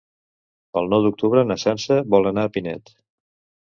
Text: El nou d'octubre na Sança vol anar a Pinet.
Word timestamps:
El 0.81 0.89
nou 0.93 1.05
d'octubre 1.05 1.45
na 1.51 1.59
Sança 1.67 2.01
vol 2.17 2.35
anar 2.35 2.51
a 2.51 2.55
Pinet. 2.59 2.95